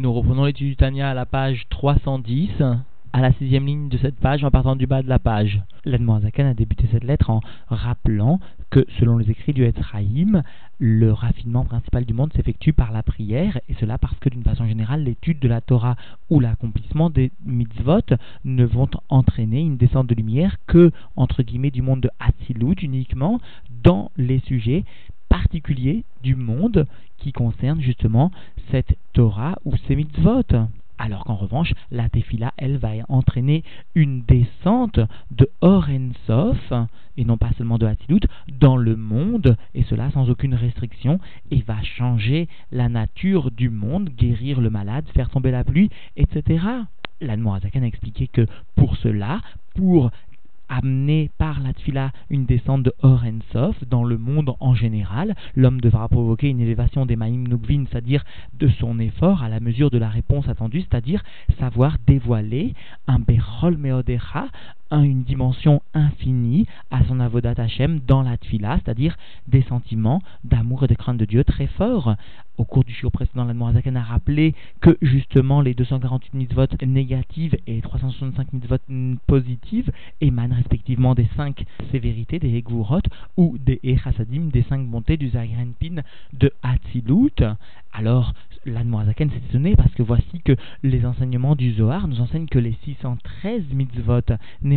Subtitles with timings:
[0.00, 2.62] Nous reprenons l'étude du Tania à la page 310,
[3.12, 5.60] à la sixième ligne de cette page, en partant du bas de la page.
[5.84, 8.40] L'Admoazaken a débuté cette lettre en rappelant
[8.70, 10.42] que, selon les écrits du Etzraïm,
[10.78, 14.66] le raffinement principal du monde s'effectue par la prière, et cela parce que, d'une façon
[14.66, 15.96] générale, l'étude de la Torah
[16.30, 21.82] ou l'accomplissement des mitzvot ne vont entraîner une descente de lumière que, entre guillemets, du
[21.82, 23.38] monde de Hatzilut uniquement
[23.68, 24.86] dans les sujets
[25.30, 26.86] particuliers du monde
[27.16, 28.30] qui concerne justement
[28.70, 30.42] cette Torah ou ces mitzvot.
[30.98, 35.48] Alors qu'en revanche, la tefila, elle, va entraîner une descente de
[36.26, 36.72] Sof,
[37.16, 38.20] et non pas seulement de Hatzilut,
[38.60, 41.18] dans le monde, et cela sans aucune restriction,
[41.50, 45.88] et va changer la nature du monde, guérir le malade, faire tomber la pluie,
[46.18, 46.66] etc.
[47.22, 49.40] L'Anmoazakan a expliqué que pour cela,
[49.74, 50.10] pour
[50.70, 52.94] amener par la tfila une descente de
[53.52, 55.34] Sof dans le monde en général.
[55.54, 58.24] L'homme devra provoquer une élévation des Maïm Nukvin, c'est-à-dire
[58.54, 61.22] de son effort à la mesure de la réponse attendue, c'est-à-dire
[61.58, 62.74] savoir dévoiler
[63.08, 64.46] un Berol Meodecha,
[64.92, 69.16] une dimension infinie à son avodat Hashem dans la tfila, c'est-à-dire
[69.48, 72.16] des sentiments d'amour et de crainte de Dieu très forts.
[72.58, 77.56] Au cours du jour précédent, la Zaken a rappelé que justement les 248 mitzvot négatives
[77.66, 78.76] et les 365 mitzvot
[79.26, 83.00] positives émanent respectivement des cinq sévérités des Egvurot
[83.38, 86.02] ou des Echasadim, des cinq bontés du Pin
[86.34, 87.42] de Hatzilut.
[87.92, 88.34] Alors,
[88.66, 92.76] l'Admorazaken s'est étonné parce que voici que les enseignements du Zohar nous enseignent que les
[92.84, 94.20] 613 mitzvot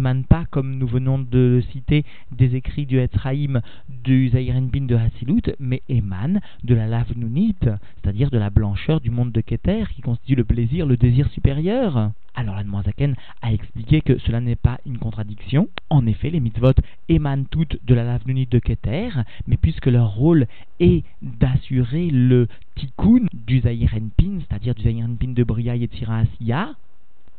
[0.04, 3.62] n'émanent pas, comme nous venons de citer, des écrits du Etzraïm
[4.04, 9.32] du Bin de Hasilut, mais émanent de la lave c'est-à-dire de la blancheur du monde
[9.32, 12.12] de Keter, qui constitue le plaisir, le désir supérieur.
[12.36, 15.70] Alors l'Admorazaken a expliqué que cela n'est pas une contradiction.
[15.90, 16.74] En effet, les mitzvot
[17.08, 19.10] émanent toutes de la lave de Keter,
[19.48, 20.48] mais puisque leur rôle
[20.80, 26.74] est d'assurer le tikkun du Pin, c'est-à-dire du Pin de Bria et Asiya,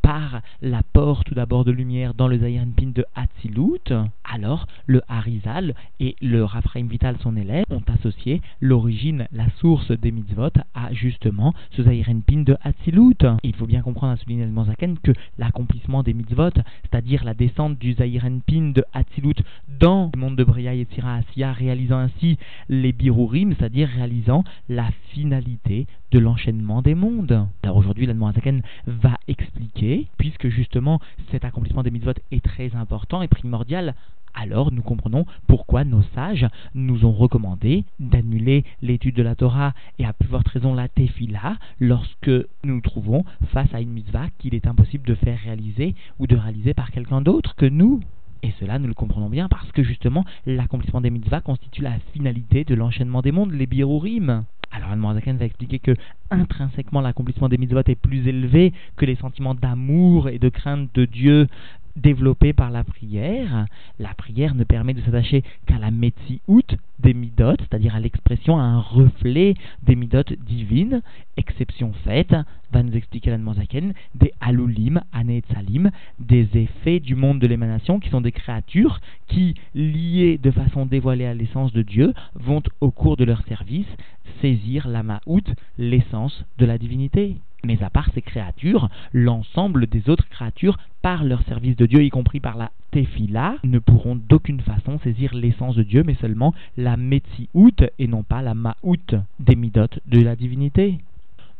[0.05, 3.91] par l'apport tout d'abord de lumière dans le Pin de Hatzilut,
[4.30, 10.11] alors le Harizal et le Raphaim Vital, son élève, ont associé l'origine, la source des
[10.11, 13.24] mitzvot à justement ce Pin de Hatzilut.
[13.42, 16.50] Il faut bien comprendre à souligner Zaken que l'accomplissement des mitzvot,
[16.83, 19.42] c'est-à-dire la descente du Pin de Hatzilut
[19.80, 22.36] dans le monde de Bria et Tzira Asiya, réalisant ainsi
[22.68, 27.46] les Birurim, c'est-à-dire réalisant la finalité de l'enchaînement des mondes.
[27.62, 31.00] Alors aujourd'hui, l'Admorazaken va expliquer, puisque justement
[31.30, 33.94] cet accomplissement des mitzvot est très important et primordial,
[34.34, 40.05] alors nous comprenons pourquoi nos sages nous ont recommandé d'annuler l'étude de la Torah et
[40.05, 44.55] à plus forte raison la tefila lorsque nous nous trouvons face à une mitzvah qu'il
[44.55, 48.00] est impossible de faire réaliser ou de réaliser par quelqu'un d'autre que nous.
[48.44, 52.64] Et cela, nous le comprenons bien parce que justement, l'accomplissement des mitzvahs constitue la finalité
[52.64, 54.44] de l'enchaînement des mondes, les birurim.
[54.70, 55.96] Alors, Anne va expliquer que
[56.30, 61.06] intrinsèquement, l'accomplissement des mitzvot est plus élevé que les sentiments d'amour et de crainte de
[61.06, 61.46] Dieu
[61.96, 63.66] développés par la prière.
[63.98, 65.90] La prière ne permet de s'attacher qu'à la
[66.48, 71.02] out des midot, c'est-à-dire à, l'expression, à un reflet des midot divines,
[71.36, 72.34] exception faite,
[72.72, 78.11] va nous expliquer la Zaken, des alulim, aneetzalim, des effets du monde de l'émanation qui
[78.11, 83.16] sont des créatures qui, liées de façon dévoilée à l'essence de Dieu, vont au cours
[83.16, 83.86] de leur service
[84.40, 85.44] saisir la ma'out,
[85.78, 87.36] l'essence de la divinité.
[87.64, 92.11] Mais à part ces créatures, l'ensemble des autres créatures, par leur service de Dieu, y
[92.11, 96.97] compris par la tefila, ne pourront d'aucune façon saisir l'essence de Dieu, mais seulement la
[96.97, 100.98] metzi-out et non pas la ma'out des midot de la divinité.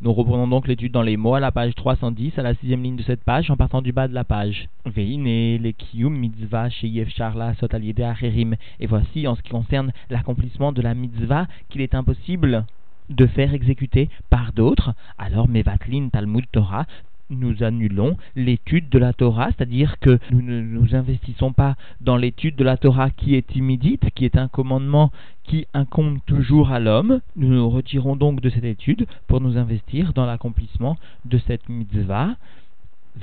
[0.01, 2.97] Nous reprenons donc l'étude dans les mots à la page 310, à la sixième ligne
[2.97, 4.67] de cette page, en partant du bas de la page.
[4.85, 8.55] Veine, les kiyum mitzvah sheyef charla acherim.
[8.79, 12.65] Et voici, en ce qui concerne l'accomplissement de la mitzvah, qu'il est impossible
[13.09, 16.85] de faire exécuter par d'autres, alors Mevatlin Talmud Torah,
[17.29, 22.55] nous annulons l'étude de la Torah, c'est-à-dire que nous ne nous investissons pas dans l'étude
[22.55, 25.11] de la Torah qui est immidite, qui est un commandement
[25.43, 27.21] qui incombe toujours à l'homme.
[27.35, 32.35] Nous nous retirons donc de cette étude pour nous investir dans l'accomplissement de cette mitzvah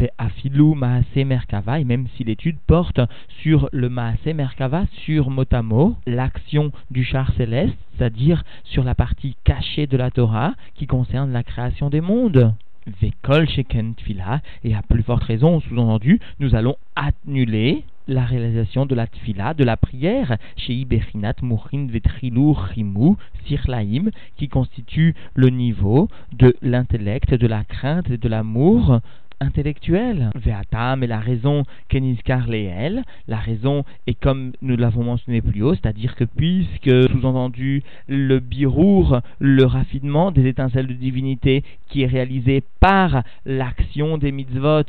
[0.00, 3.00] et même si l'étude porte
[3.42, 9.86] sur le Maase Merkava, sur Motamo, l'action du char céleste, c'est-à-dire sur la partie cachée
[9.86, 12.54] de la Torah qui concerne la création des mondes.
[13.00, 18.96] Ve'kol Sheken Tfila, et à plus forte raison, sous-entendu, nous allons annuler la réalisation de
[18.96, 23.16] la tfila, de la prière, chez Iberinat Mourin Vetrilou Rimou
[23.46, 29.00] Sirlaim, qui constitue le niveau de l'intellect, de la crainte et de l'amour
[29.42, 30.30] intellectuelle.
[30.34, 33.02] Veatam est la raison Keniskar Leel.
[33.28, 39.20] La raison est comme nous l'avons mentionné plus haut, c'est-à-dire que puisque, sous-entendu, le birour,
[39.38, 44.82] le raffinement des étincelles de divinité qui est réalisé par l'action des mitzvot,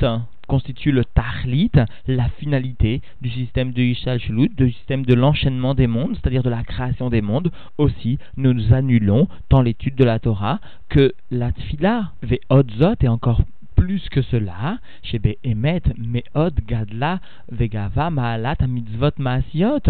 [0.46, 1.70] constitue le tahlit,
[2.06, 6.50] la finalité du système de Ishal Shulut, du système de l'enchaînement des mondes, c'est-à-dire de
[6.50, 12.12] la création des mondes, aussi nous annulons dans l'étude de la Torah que la tfila,
[12.22, 13.40] ve'odzot, est encore
[13.76, 19.80] plus que cela, chez Behemet, Meod, Gadla, Vegava, Maalat, Mitzvot, Maasiot,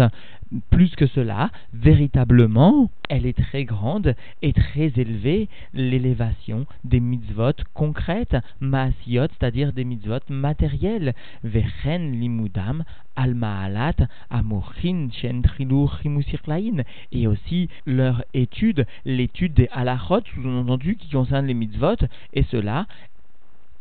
[0.69, 8.37] plus que cela, véritablement, elle est très grande et très élevée, l'élévation des mitzvot concrètes,
[8.59, 12.83] maasiot, c'est-à-dire des mitzvot matériels, vechen limudam,
[13.15, 21.53] almaalat, amochin, shentrilur, chimusirlain, et aussi leur étude, l'étude des halachot, sous-entendu, qui concerne les
[21.53, 21.95] mitzvot,
[22.33, 22.87] et cela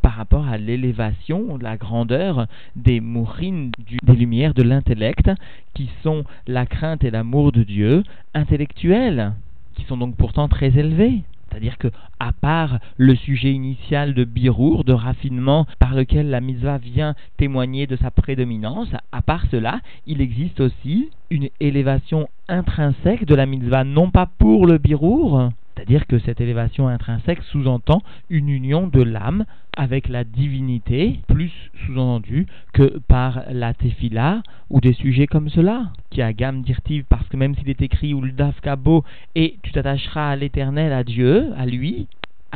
[0.05, 2.47] par rapport à l'élévation, la grandeur
[2.77, 3.71] des mourines,
[4.03, 5.31] des lumières de l'intellect,
[5.73, 8.03] qui sont la crainte et l'amour de Dieu,
[8.35, 9.33] intellectuels,
[9.75, 11.23] qui sont donc pourtant très élevés.
[11.49, 11.89] C'est-à-dire que,
[12.21, 17.87] à part le sujet initial de birour, de raffinement, par lequel la mitzvah vient témoigner
[17.87, 23.85] de sa prédominance, à part cela, il existe aussi une élévation intrinsèque de la mitzvah,
[23.85, 29.45] non pas pour le birour, c'est-à-dire que cette élévation intrinsèque sous-entend une union de l'âme
[29.77, 31.51] avec la divinité, plus
[31.85, 37.27] sous-entendu que par la tefila ou des sujets comme cela, qui a gamme dirtive parce
[37.29, 38.33] que même s'il est écrit ou le
[38.63, 39.05] kabo
[39.35, 42.07] et tu t'attacheras à l'éternel, à Dieu, à lui,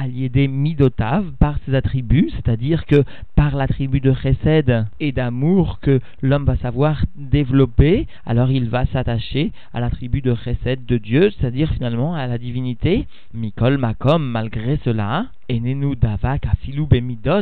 [0.06, 3.04] des Midotav par ses attributs, c'est-à-dire que
[3.34, 9.52] par l'attribut de chesed et d'amour que l'homme va savoir développer, alors il va s'attacher
[9.74, 13.06] à l'attribut de chesed de Dieu, c'est-à-dire finalement à la divinité.
[13.34, 17.40] Mikol Makom, malgré cela, Enenu davak afilu bemidot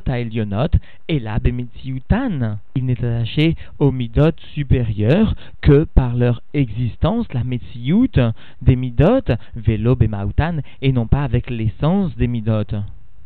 [1.08, 2.58] et bemetziutan.
[2.76, 8.20] Il n'est attaché aux midot supérieurs que par leur existence, la metziut
[8.62, 9.26] des midot,
[9.56, 12.45] velo bemautan, et non pas avec l'essence des midot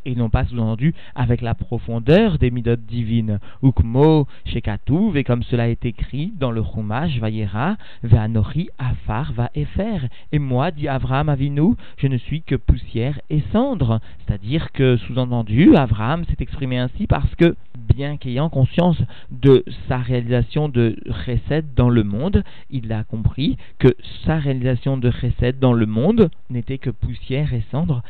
[0.04, 3.38] et non pas sous-entendu avec la profondeur des midotes divines.
[3.62, 10.08] Ukmo shekatuv, et comme cela est écrit dans le Chumash, Vayera, Ve'anori Afar va Efer.
[10.32, 14.00] Et moi, dit Abraham Avinu, je ne suis que poussière et cendre.
[14.26, 19.00] C'est-à-dire que, sous-entendu, Abraham s'est exprimé ainsi parce que, bien qu'ayant conscience
[19.30, 23.88] de sa réalisation de Chesed dans le monde, il a compris que
[24.24, 28.02] sa réalisation de Chesed dans le monde n'était que poussière et cendre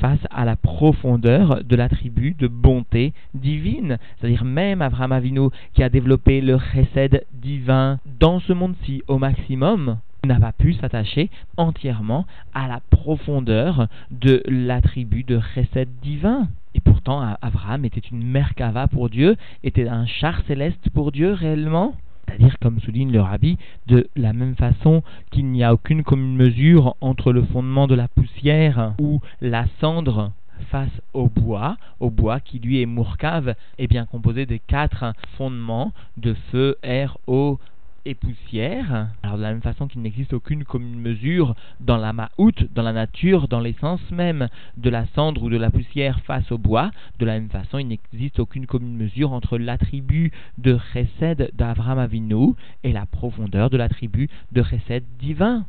[0.00, 3.98] face à la profondeur de l'attribut de bonté divine.
[4.18, 9.98] C'est-à-dire même Abraham Avinu qui a développé le chesed divin dans ce monde-ci au maximum
[10.26, 16.48] n'a pas pu s'attacher entièrement à la profondeur de l'attribut de chesed divin.
[16.74, 21.94] Et pourtant, Abraham était une merkava pour Dieu, était un char céleste pour Dieu réellement.
[22.36, 26.96] C'est-à-dire, comme souligne le rabbi, de la même façon qu'il n'y a aucune commune mesure
[27.00, 30.32] entre le fondement de la poussière ou la cendre
[30.70, 35.92] face au bois, au bois qui lui est mourcave, est bien composé des quatre fondements
[36.16, 37.58] de feu, air, eau,
[38.04, 39.08] et poussière.
[39.22, 42.92] Alors de la même façon qu'il n'existe aucune commune mesure dans la ma'out, dans la
[42.92, 47.24] nature, dans l'essence même de la cendre ou de la poussière face au bois, de
[47.24, 52.92] la même façon il n'existe aucune commune mesure entre l'attribut de chesed d'Avraham Avinu et
[52.92, 55.64] la profondeur de l'attribut de chesed divin.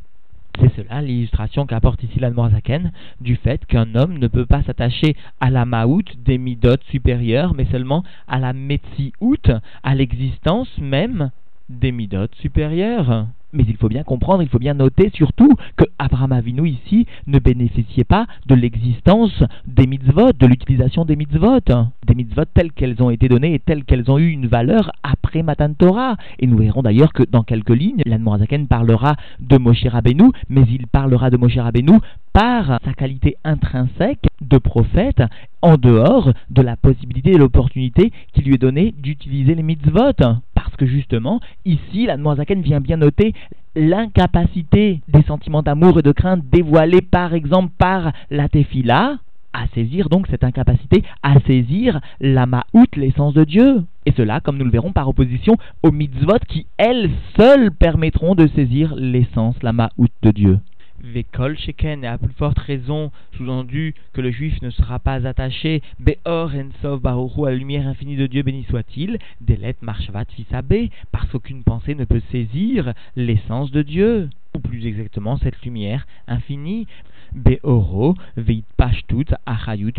[0.60, 5.50] C'est cela l'illustration qu'apporte ici l'Admorzaken du fait qu'un homme ne peut pas s'attacher à
[5.50, 9.36] la maout des midot supérieures, mais seulement à la metsiout,
[9.84, 11.32] à l'existence même
[11.70, 13.28] des midotes supérieures.
[13.56, 17.40] Mais il faut bien comprendre, il faut bien noter surtout que Abraham Avinu ici ne
[17.40, 21.62] bénéficiait pas de l'existence des mitzvot, de l'utilisation des mitzvot,
[22.06, 25.42] des mitzvot telles qu'elles ont été données et telles qu'elles ont eu une valeur après
[25.42, 26.18] Matan Torah.
[26.40, 30.88] Et nous verrons d'ailleurs que dans quelques lignes, l'Anmorazaken parlera de Moshe Rabbeinu, mais il
[30.88, 32.00] parlera de Moshe Rabbeinu
[32.34, 35.24] par sa qualité intrinsèque de prophète
[35.62, 40.12] en dehors de la possibilité et l'opportunité qui lui est donnée d'utiliser les mitzvot.
[40.56, 43.34] Parce que justement, ici, la Zaken vient bien noter
[43.76, 49.18] l'incapacité des sentiments d'amour et de crainte dévoilés par exemple par la tefila
[49.56, 53.84] à saisir donc cette incapacité à saisir la ma'out, l'essence de Dieu.
[54.06, 58.48] Et cela, comme nous le verrons, par opposition aux mitzvot qui, elles seules, permettront de
[58.48, 60.60] saisir l'essence, la ma'out de Dieu.
[61.06, 65.82] Vekol Sheken, et à plus forte raison, sous-entendu que le juif ne sera pas attaché,
[66.00, 71.30] Beor Ensov Baruchu, à la lumière infinie de Dieu, béni soit-il, Delet Marshvat Fisabe, parce
[71.30, 76.88] qu'aucune pensée ne peut saisir l'essence de Dieu, ou plus exactement cette lumière infinie.
[77.36, 79.94] Beoro veit pashtut achayut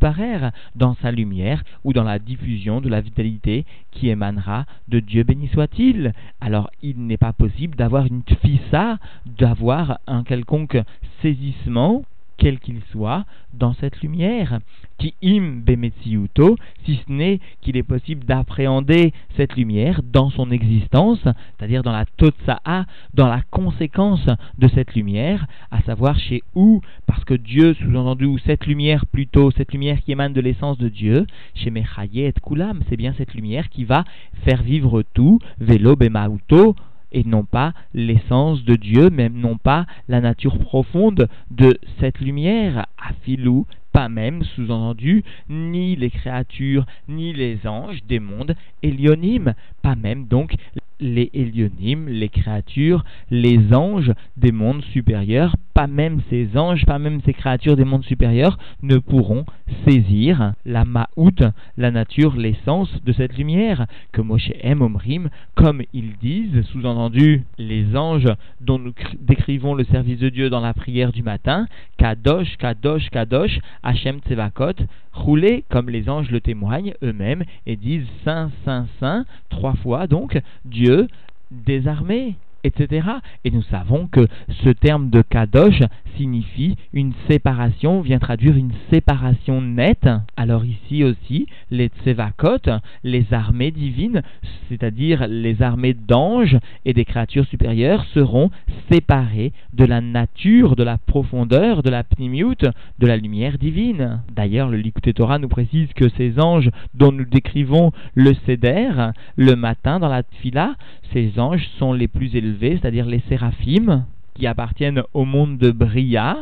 [0.00, 5.22] barer, dans sa lumière ou dans la diffusion de la vitalité qui émanera de Dieu
[5.22, 6.12] béni soit-il.
[6.40, 10.78] Alors il n'est pas possible d'avoir une tfissa, d'avoir un quelconque
[11.22, 12.04] saisissement
[12.36, 14.60] quel qu'il soit, dans cette lumière.
[14.98, 21.20] Qui im bemetsiuto, si ce n'est qu'il est possible d'appréhender cette lumière dans son existence,
[21.22, 24.26] c'est-à-dire dans la totsa'a, dans la conséquence
[24.58, 29.50] de cette lumière, à savoir chez où, parce que Dieu, sous-entendu, ou cette lumière plutôt,
[29.50, 33.34] cette lumière qui émane de l'essence de Dieu, chez Mechaye et Kulam, c'est bien cette
[33.34, 34.04] lumière qui va
[34.44, 36.76] faire vivre tout, velo bemauto,
[37.14, 42.86] et non pas l'essence de Dieu, même non pas la nature profonde de cette lumière,
[42.98, 50.26] afilou, pas même, sous-entendu, ni les créatures, ni les anges des mondes élionymes, pas même
[50.26, 50.56] donc
[51.04, 57.20] les Élionymes, les créatures, les anges des mondes supérieurs, pas même ces anges, pas même
[57.26, 59.44] ces créatures des mondes supérieurs ne pourront
[59.86, 61.44] saisir la ma'out,
[61.76, 67.96] la nature, l'essence de cette lumière que Moshe aime Omrim, comme ils disent, sous-entendu, les
[67.96, 71.66] anges dont nous décrivons le service de Dieu dans la prière du matin,
[71.98, 74.74] Kadosh, Kadosh, Kadosh, Hachem Tsevakot,
[75.14, 80.40] roulés comme les anges le témoignent eux-mêmes et disent Saint, Saint, Saint, trois fois donc,
[80.64, 81.08] Dieu
[81.50, 83.06] désarmé etc.
[83.44, 84.26] Et nous savons que
[84.64, 85.82] ce terme de kadosh
[86.16, 90.08] signifie une séparation, vient traduire une séparation nette.
[90.36, 92.70] Alors ici aussi, les tsevakot,
[93.02, 94.22] les armées divines,
[94.68, 98.50] c'est-à-dire les armées d'anges et des créatures supérieures, seront
[98.90, 102.56] séparées de la nature, de la profondeur, de la pnimiut,
[102.98, 104.20] de la lumière divine.
[104.34, 108.90] D'ailleurs, le Likute Torah nous précise que ces anges dont nous décrivons le Seder,
[109.36, 110.74] le matin dans la Tfila,
[111.12, 116.38] ces anges sont les plus c'est-à-dire les séraphim, qui appartiennent au monde de Bria.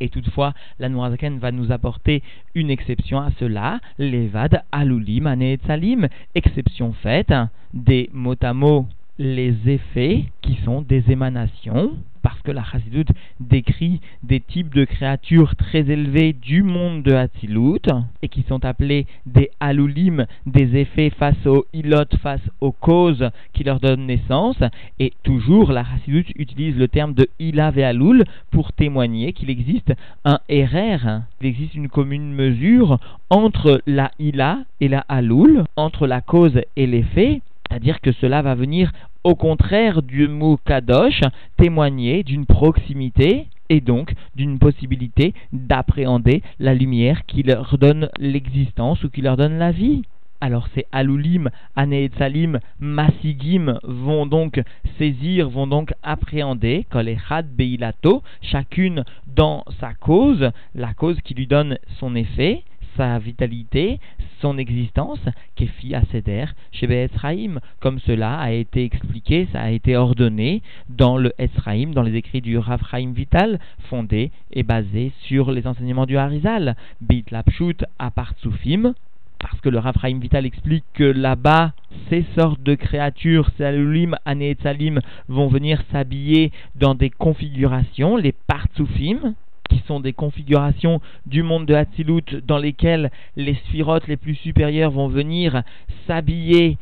[0.00, 2.22] Et toutefois, la Noirzaken va nous apporter
[2.54, 7.32] une exception à cela, l'Evad Alulim Aneetzalim, exception faite
[7.72, 8.86] des mots,
[9.18, 11.92] les effets qui sont des émanations
[12.26, 13.06] parce que la Chassidut
[13.38, 17.88] décrit des types de créatures très élevées du monde de Hatzilut
[18.20, 23.62] et qui sont appelés des alulim, des effets face aux ilot, face aux causes qui
[23.62, 24.56] leur donnent naissance.
[24.98, 29.92] Et toujours, la Chassidut utilise le terme de ilav et alul pour témoigner qu'il existe
[30.24, 32.98] un RR, il existe une commune mesure
[33.30, 37.40] entre la ila et la alul, entre la cause et l'effet.
[37.76, 38.90] C'est-à-dire que cela va venir
[39.22, 41.20] au contraire du mot kadosh,
[41.58, 49.10] témoigner d'une proximité et donc d'une possibilité d'appréhender la lumière qui leur donne l'existence ou
[49.10, 50.04] qui leur donne la vie.
[50.40, 54.62] Alors ces alulim, aneetzalim, masigim vont donc
[54.96, 56.86] saisir, vont donc appréhender,
[57.28, 62.62] had beilato, chacune dans sa cause, la cause qui lui donne son effet,
[62.96, 64.00] sa vitalité,
[64.40, 65.20] son existence,
[65.54, 71.32] Kefi Aseder, chez Etzraïm, comme cela a été expliqué, ça a été ordonné dans le
[71.38, 76.76] Etzraïm, dans les écrits du Rafraïm Vital, fondé et basé sur les enseignements du Harizal,
[77.00, 78.94] Bit Lapshut Apartsufim,
[79.38, 81.72] parce que le Rafraïm Vital explique que là-bas,
[82.08, 89.34] ces sortes de créatures, Salulim, Aneetzalim, vont venir s'habiller dans des configurations, les Partsufim,
[89.68, 94.90] qui sont des configurations du monde de Hatzilut dans lesquelles les sphirotes les plus supérieures
[94.90, 95.62] vont venir
[96.06, 96.78] s'habiller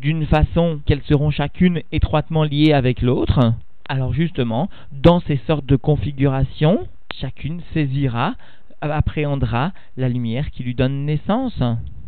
[0.00, 3.54] d'une façon qu'elles seront chacune étroitement liées avec l'autre.
[3.88, 6.86] Alors justement, dans ces sortes de configurations,
[7.20, 8.34] chacune saisira,
[8.80, 11.62] appréhendera la lumière qui lui donne naissance.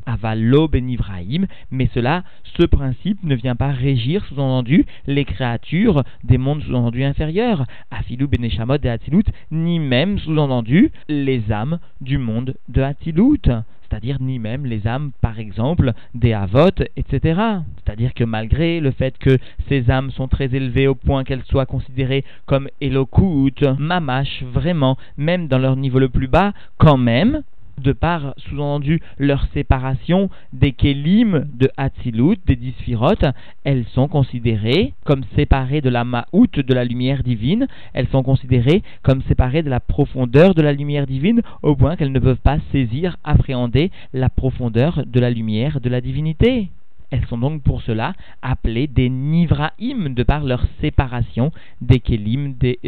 [0.08, 2.24] Avalo ben Ibrahim, mais cela,
[2.56, 8.42] ce principe ne vient pas régir, sous-entendu, les créatures des mondes sous-entendus inférieurs, Afilou ben
[8.42, 13.50] Eshamot de Hatilut, ni même, sous-entendu, les âmes du monde de Hatilut
[13.88, 17.40] c'est-à-dire ni même les âmes, par exemple, des Avot, etc.
[17.76, 19.38] C'est-à-dire que malgré le fait que
[19.68, 25.48] ces âmes sont très élevées au point qu'elles soient considérées comme Elokut, Mamash, vraiment, même
[25.48, 27.42] dans leur niveau le plus bas, quand même,
[27.80, 33.24] de par, sous-entendu, leur séparation des Kélim de Hatzilut, des Disphirotes,
[33.64, 38.82] elles sont considérées comme séparées de la Ma'out, de la lumière divine, elles sont considérées
[39.02, 42.58] comme séparées de la profondeur de la lumière divine, au point qu'elles ne peuvent pas
[42.72, 46.70] saisir, appréhender la profondeur de la lumière de la divinité.
[47.10, 48.12] Elles sont donc pour cela
[48.42, 52.78] appelées des Nivraim, de par leur séparation des Kelim, des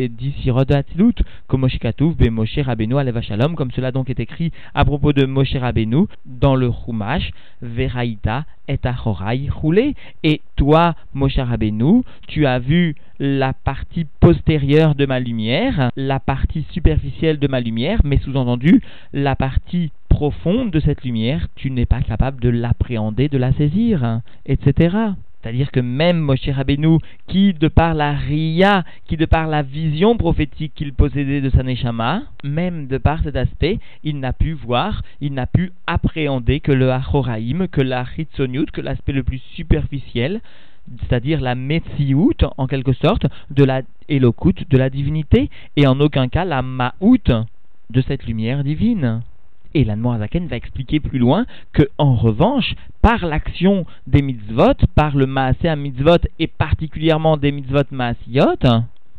[0.42, 1.14] Sirot de Hatzilut,
[1.46, 2.58] comme Moshe Katouf, be Moshe
[3.22, 7.30] Shalom, comme cela donc est écrit à propos de Moshe Rabbeinu dans le Chumash,
[7.62, 9.94] Veraïta et Achorai roulé.
[10.22, 16.64] Et toi, Moshe Rabbeinu, tu as vu la partie postérieure de ma lumière, la partie
[16.72, 18.80] superficielle de ma lumière, mais sous-entendu,
[19.12, 24.20] la partie profonde de cette lumière, tu n'es pas capable de l'appréhender, de la saisir,
[24.44, 25.14] etc.
[25.40, 30.18] C'est-à-dire que même Moshe Rabbeinu, qui de par la ria, qui de par la vision
[30.18, 35.02] prophétique qu'il possédait de sa neshama, même de par cet aspect, il n'a pu voir,
[35.22, 40.42] il n'a pu appréhender que le Achoraïm, que la Hitzoniut, que l'aspect le plus superficiel,
[40.98, 46.28] c'est-à-dire la Metsiout, en quelque sorte, de la Elokut, de la divinité, et en aucun
[46.28, 47.30] cas la Maout
[47.88, 49.22] de cette lumière divine.
[49.74, 55.26] Et l'Anmoazaken va expliquer plus loin que, en revanche, par l'action des mitzvot, par le
[55.26, 58.56] maasé mitzvot et particulièrement des mitzvot maasiot,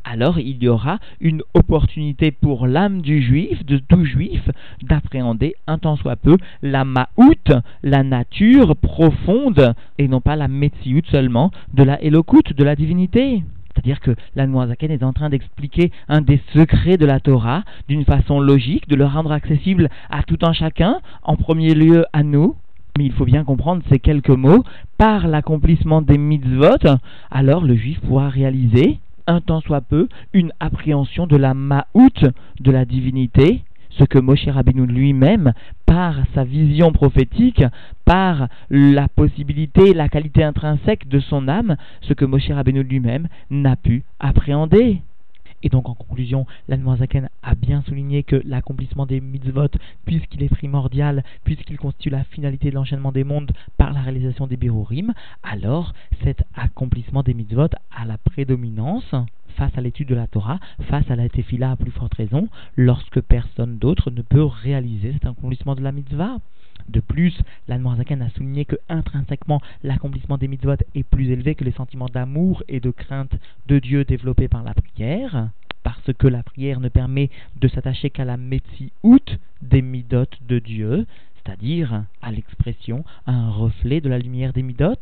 [0.03, 4.41] alors il y aura une opportunité pour l'âme du juif, de tout juif,
[4.81, 7.51] d'appréhender un tant soit peu la maout,
[7.83, 13.43] la nature profonde, et non pas la metsiout seulement, de la elokut, de la divinité.
[13.81, 18.39] C'est-à-dire que l'Anmoazaken est en train d'expliquer un des secrets de la Torah d'une façon
[18.39, 22.55] logique, de le rendre accessible à tout un chacun, en premier lieu à nous.
[22.97, 24.63] Mais il faut bien comprendre ces quelques mots.
[24.99, 26.97] Par l'accomplissement des mitzvot,
[27.31, 32.27] alors le juif pourra réaliser, un tant soit peu, une appréhension de la ma'out,
[32.59, 33.63] de la divinité,
[33.97, 35.53] ce que Moshe Rabbeinu lui-même,
[35.85, 37.63] par sa vision prophétique,
[38.05, 43.75] par la possibilité, la qualité intrinsèque de son âme, ce que Moshe Rabbeinu lui-même n'a
[43.75, 45.01] pu appréhender.
[45.63, 49.69] Et donc en conclusion, l'Anmoazaken a bien souligné que l'accomplissement des mitzvot,
[50.05, 54.57] puisqu'il est primordial, puisqu'il constitue la finalité de l'enchaînement des mondes par la réalisation des
[54.57, 55.93] birurim, alors
[56.23, 59.13] cet accomplissement des mitzvot a la prédominance
[59.57, 63.21] face à l'étude de la Torah, face à la tefila à plus forte raison, lorsque
[63.21, 66.37] personne d'autre ne peut réaliser cet accomplissement de la mitzvah.
[66.89, 71.71] De plus, l'Anmoazakan a souligné que intrinsèquement l'accomplissement des mitzvot est plus élevé que les
[71.71, 73.33] sentiments d'amour et de crainte
[73.67, 75.49] de Dieu développés par la prière,
[75.83, 77.29] parce que la prière ne permet
[77.59, 78.37] de s'attacher qu'à la
[79.03, 81.05] out des midot de Dieu,
[81.43, 84.95] c'est-à-dire à, l'expression, un reflet de la lumière des Midot.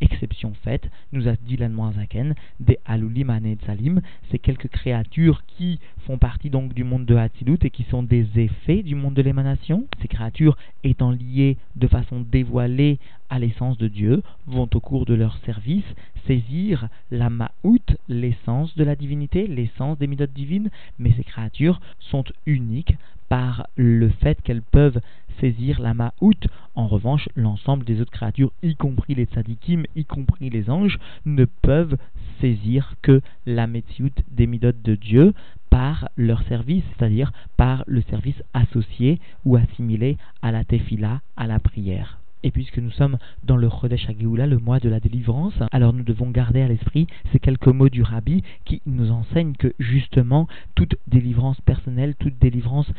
[0.00, 3.32] Exception faite, nous a dit l'Anmoazaken, des Alulim
[3.66, 8.02] Salim, ces quelques créatures qui font partie donc du monde de Hatzilut et qui sont
[8.02, 9.86] des effets du monde de l'émanation.
[10.00, 12.98] Ces créatures étant liées de façon dévoilée
[13.30, 15.84] à l'essence de Dieu, vont au cours de leur service
[16.26, 22.24] saisir la ma'out, l'essence de la divinité, l'essence des midot divines, mais ces créatures sont
[22.46, 22.96] uniques
[23.28, 25.00] par le fait qu'elles peuvent
[25.40, 26.48] saisir la ma'out.
[26.74, 31.44] En revanche, l'ensemble des autres créatures, y compris les tzadikim, y compris les anges, ne
[31.44, 31.96] peuvent
[32.40, 35.34] saisir que la metsiout des midot de Dieu
[35.70, 41.58] par leur service, c'est-à-dire par le service associé ou assimilé à la tefila, à la
[41.58, 42.18] prière.
[42.44, 46.04] Et puisque nous sommes dans le Chodesh HaGeoula, le mois de la délivrance, alors nous
[46.04, 50.46] devons garder à l'esprit ces quelques mots du Rabbi qui nous enseignent que justement
[50.76, 52.90] toute délivrance personnelle, toute délivrance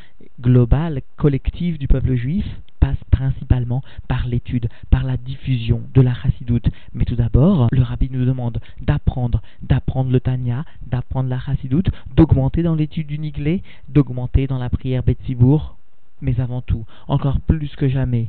[0.41, 2.45] globale, collective du peuple juif
[2.81, 6.67] passe principalement par l'étude, par la diffusion de la chassidoute.
[6.93, 12.63] Mais tout d'abord, le Rabbi nous demande d'apprendre, d'apprendre le Tanya, d'apprendre la chassidoute, d'augmenter
[12.63, 15.77] dans l'étude du Niglé, d'augmenter dans la prière Betsibourg,
[16.21, 18.27] mais avant tout, encore plus que jamais,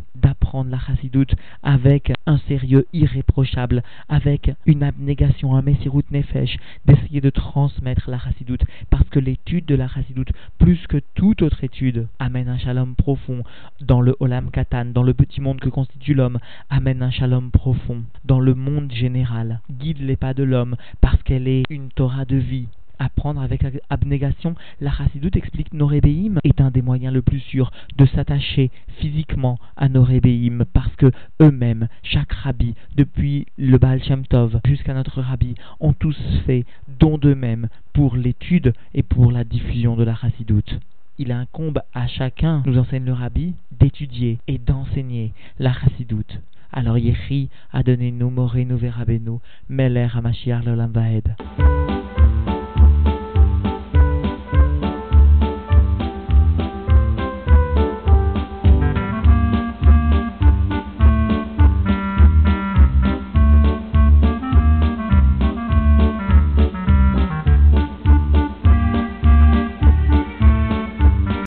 [0.71, 8.11] la chassidoute avec un sérieux irréprochable, avec une abnégation, un messirut nefesh, d'essayer de transmettre
[8.11, 12.59] la chassidoute, parce que l'étude de la chassidoute, plus que toute autre étude, amène un
[12.59, 13.43] shalom profond
[13.81, 18.03] dans le olam katan, dans le petit monde que constitue l'homme, amène un shalom profond
[18.25, 22.37] dans le monde général, guide les pas de l'homme, parce qu'elle est une Torah de
[22.37, 22.67] vie,
[23.01, 28.07] apprendre avec abnégation, la chassidoute explique Norébéim est un des moyens le plus sûr de
[28.07, 31.11] s'attacher physiquement à Norébéim parce que
[31.41, 36.65] eux-mêmes, chaque rabbi, depuis le Baal Shem Tov jusqu'à notre rabbi, ont tous fait
[37.01, 40.79] don d'eux-mêmes pour l'étude et pour la diffusion de la chassidoute
[41.21, 46.41] il incombe à chacun, nous enseigne le rabbi, d'étudier et d'enseigner la chassidoute.
[46.73, 51.80] Alors Yechi a donné nous, Moré, nous, Verabenu, Meler, Hamashiach, L'Olam Vaed.